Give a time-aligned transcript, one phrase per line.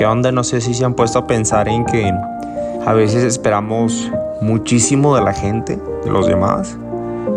[0.00, 0.32] ¿Qué onda?
[0.32, 2.10] No sé si se han puesto a pensar en que
[2.86, 6.78] a veces esperamos muchísimo de la gente, de los demás,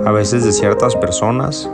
[0.06, 1.70] a veces de ciertas personas,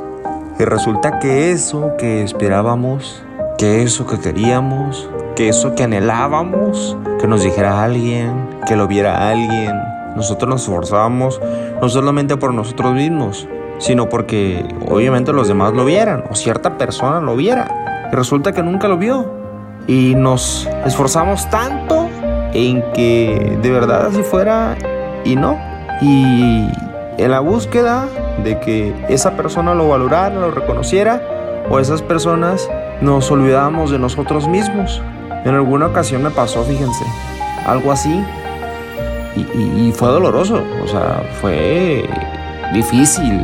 [0.58, 3.22] y resulta que eso que esperábamos,
[3.60, 9.30] que eso que queríamos, que eso que anhelábamos, que nos dijera alguien, que lo viera
[9.30, 9.72] alguien,
[10.16, 11.40] nosotros nos esforzábamos
[11.80, 13.48] no solamente por nosotros mismos,
[13.78, 18.08] sino porque obviamente los demás lo vieran o cierta persona lo viera.
[18.12, 19.39] Y resulta que nunca lo vio.
[19.88, 22.08] Y nos esforzamos tanto
[22.54, 24.76] en que de verdad así fuera
[25.26, 25.60] y no.
[26.02, 26.70] Y
[27.18, 28.08] en la búsqueda
[28.44, 31.22] de que esa persona lo valorara, lo reconociera,
[31.70, 32.70] o esas personas
[33.02, 35.02] nos olvidamos de nosotros mismos.
[35.46, 37.06] En alguna ocasión me pasó, fíjense,
[37.66, 38.24] algo así.
[39.36, 42.10] Y, y fue doloroso, o sea, fue
[42.74, 43.44] difícil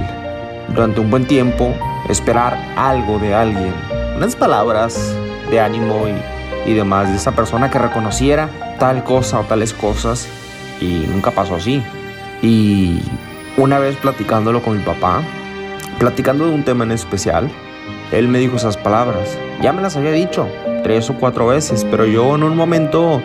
[0.69, 1.73] durante un buen tiempo
[2.09, 3.73] esperar algo de alguien,
[4.15, 5.15] unas palabras
[5.49, 6.34] de ánimo y,
[6.65, 8.49] y demás de esa persona que reconociera
[8.79, 10.27] tal cosa o tales cosas
[10.81, 11.83] y nunca pasó así.
[12.41, 13.01] Y
[13.57, 15.21] una vez platicándolo con mi papá,
[15.99, 17.49] platicando de un tema en especial,
[18.11, 19.37] él me dijo esas palabras.
[19.61, 20.47] Ya me las había dicho
[20.83, 23.21] tres o cuatro veces, pero yo en un momento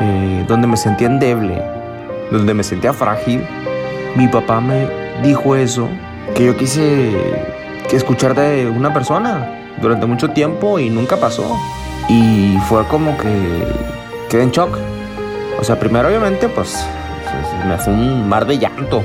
[0.00, 1.62] eh, donde me sentía endeble,
[2.30, 3.46] donde me sentía frágil,
[4.16, 4.88] mi papá me
[5.22, 5.88] dijo eso
[6.34, 7.12] que yo quise
[7.88, 11.56] que escuchar de una persona durante mucho tiempo y nunca pasó.
[12.08, 13.66] Y fue como que
[14.28, 14.76] quedé en shock.
[15.58, 16.86] O sea, primero obviamente pues
[17.66, 19.02] me fue un mar de llanto.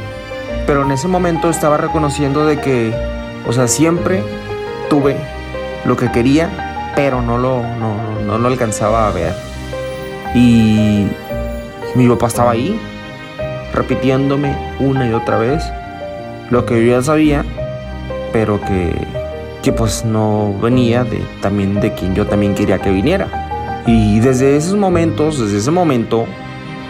[0.67, 2.93] Pero en ese momento estaba reconociendo de que,
[3.47, 4.23] o sea, siempre
[4.89, 5.17] tuve
[5.85, 9.33] lo que quería, pero no lo, no, no lo alcanzaba a ver.
[10.35, 11.07] Y
[11.95, 12.79] mi papá estaba ahí,
[13.73, 15.63] repitiéndome una y otra vez
[16.49, 17.43] lo que yo ya sabía,
[18.31, 18.93] pero que,
[19.61, 23.83] que pues no venía de, también de quien yo también quería que viniera.
[23.85, 26.25] Y desde esos momentos, desde ese momento,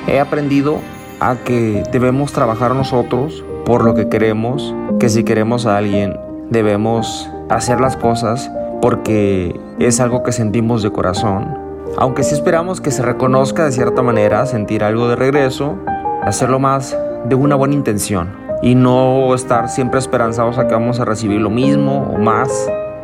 [0.07, 0.79] he aprendido
[1.19, 6.19] a que debemos trabajar nosotros por lo que queremos, que si queremos a alguien,
[6.49, 8.51] debemos hacer las cosas
[8.81, 11.57] porque es algo que sentimos de corazón.
[11.97, 15.77] Aunque sí esperamos que se reconozca de cierta manera, sentir algo de regreso,
[16.23, 21.05] hacerlo más de una buena intención y no estar siempre esperanzados a que vamos a
[21.05, 22.49] recibir lo mismo o más,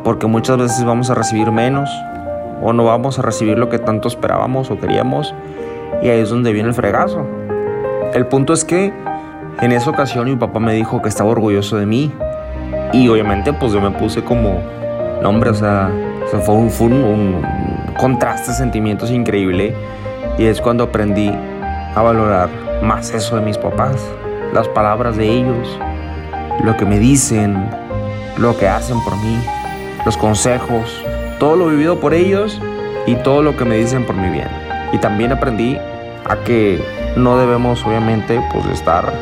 [0.04, 1.90] porque muchas veces vamos a recibir menos
[2.62, 5.34] o no vamos a recibir lo que tanto esperábamos o queríamos
[6.02, 7.26] y ahí es donde viene el fregazo.
[8.14, 8.92] El punto es que
[9.60, 12.12] en esa ocasión mi papá me dijo que estaba orgulloso de mí
[12.92, 14.60] y obviamente pues yo me puse como,
[15.22, 15.90] no hombre, o sea,
[16.44, 17.42] fue, un, fue un
[17.98, 19.74] contraste de sentimientos increíble
[20.38, 21.32] y es cuando aprendí
[21.94, 22.48] a valorar
[22.80, 24.08] más eso de mis papás
[24.52, 25.78] las palabras de ellos,
[26.64, 27.68] lo que me dicen,
[28.36, 29.38] lo que hacen por mí,
[30.04, 31.04] los consejos,
[31.38, 32.60] todo lo vivido por ellos
[33.06, 34.48] y todo lo que me dicen por mi bien.
[34.92, 35.78] Y también aprendí
[36.24, 36.82] a que
[37.16, 39.12] no debemos obviamente pues estar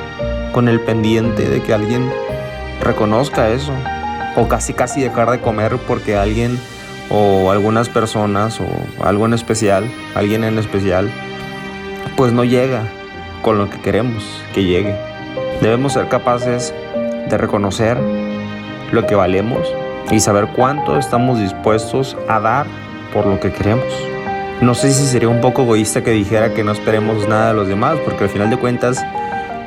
[0.52, 2.10] con el pendiente de que alguien
[2.80, 3.72] reconozca eso
[4.36, 6.58] o casi casi dejar de comer porque alguien
[7.10, 8.66] o algunas personas o
[9.04, 11.10] algo en especial, alguien en especial
[12.16, 12.84] pues no llega
[13.42, 15.15] con lo que queremos que llegue.
[15.60, 16.74] Debemos ser capaces
[17.28, 17.98] de reconocer
[18.92, 19.66] lo que valemos
[20.10, 22.66] y saber cuánto estamos dispuestos a dar
[23.12, 23.86] por lo que queremos.
[24.60, 27.68] No sé si sería un poco egoísta que dijera que no esperemos nada de los
[27.68, 29.04] demás, porque al final de cuentas,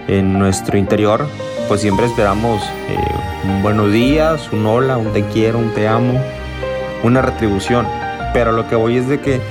[0.07, 1.27] en nuestro interior,
[1.67, 2.97] pues siempre esperamos eh,
[3.45, 6.19] un buenos días, un hola, un te quiero, un te amo,
[7.03, 7.87] una retribución.
[8.33, 9.41] Pero lo que voy es de que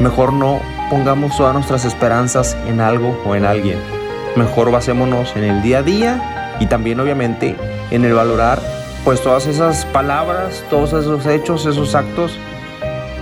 [0.00, 0.60] mejor no
[0.90, 3.95] pongamos todas nuestras esperanzas en algo o en alguien
[4.36, 7.56] mejor basémonos en el día a día y también obviamente
[7.90, 8.60] en el valorar
[9.04, 12.38] pues todas esas palabras, todos esos hechos, esos actos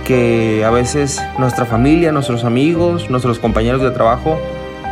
[0.03, 4.39] que a veces nuestra familia, nuestros amigos, nuestros compañeros de trabajo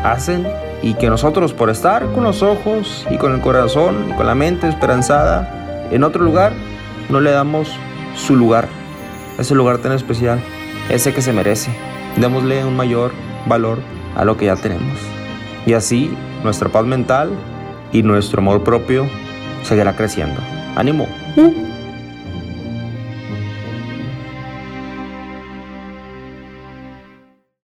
[0.04, 0.48] hacen
[0.82, 4.36] y que nosotros por estar con los ojos y con el corazón y con la
[4.36, 6.54] mente esperanzada en otro lugar,
[7.10, 7.70] no le damos
[8.16, 8.68] su lugar,
[9.38, 10.44] ese lugar tan especial,
[10.90, 11.72] ese que se merece.
[12.18, 13.12] Démosle un mayor
[13.48, 13.80] valor
[14.16, 14.98] a lo que ya tenemos.
[15.65, 16.12] Y así
[16.44, 17.31] nuestra paz mental
[17.92, 19.07] y nuestro amor propio
[19.63, 20.42] seguirá creciendo.
[20.75, 21.07] ¡Ánimo!
[21.36, 21.73] Uh.